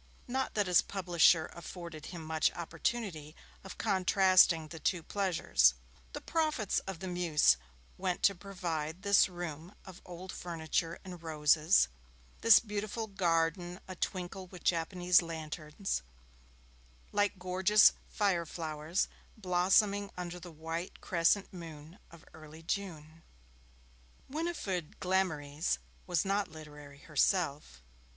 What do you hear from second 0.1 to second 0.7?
Not that